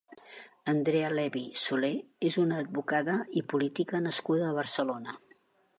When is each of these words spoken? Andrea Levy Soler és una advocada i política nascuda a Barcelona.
Andrea 0.71 1.11
Levy 1.17 1.43
Soler 1.65 1.93
és 2.31 2.39
una 2.45 2.59
advocada 2.67 3.19
i 3.43 3.47
política 3.55 4.05
nascuda 4.09 4.49
a 4.51 4.57
Barcelona. 4.63 5.21